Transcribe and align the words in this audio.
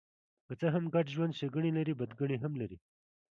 که 0.47 0.53
څه 0.59 0.67
هم 0.75 0.85
ګډ 0.95 1.05
ژوند 1.15 1.35
ښېګڼې 1.39 1.71
لري، 1.77 1.93
بدګڼې 1.99 2.37
هم 2.43 2.53
لري. 2.61 2.77